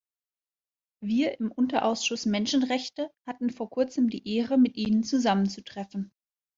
[1.03, 6.11] Wir im Unterausschuss Menschenrechte hatten vor kurzem die Ehre, mit ihnen zusammenzutreffen.